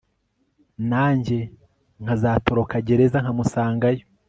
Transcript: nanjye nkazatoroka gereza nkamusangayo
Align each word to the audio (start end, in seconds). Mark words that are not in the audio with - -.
nanjye 0.89 1.37
nkazatoroka 2.01 2.75
gereza 2.87 3.17
nkamusangayo 3.23 4.03